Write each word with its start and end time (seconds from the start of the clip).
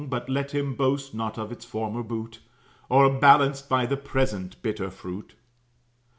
But 0.09 0.27
let 0.27 0.49
him 0.49 0.73
boast 0.73 1.13
not 1.13 1.37
of 1.37 1.51
its 1.51 1.63
former 1.63 2.01
boot, 2.01 2.39
O'erbalanced 2.89 3.69
by 3.69 3.85
the 3.85 3.97
present 3.97 4.59
bitter 4.63 4.89
fruit. 4.89 5.35